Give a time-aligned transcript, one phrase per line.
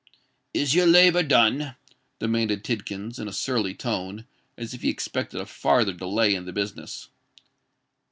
[0.51, 1.75] "Is your labour done?"
[2.17, 4.25] demanded Tidkins, in a surly tone,
[4.57, 7.09] as if he expected a farther delay in the business.